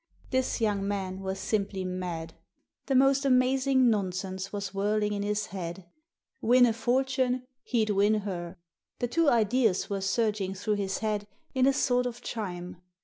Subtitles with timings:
[0.31, 2.33] This young man was simply mad.
[2.87, 5.85] The most amazing nonsense was whirling in his head.
[6.41, 8.57] Win a fortune— ^he'd win her.
[8.97, 12.77] The two ideas were surging though his head in a sort of chime.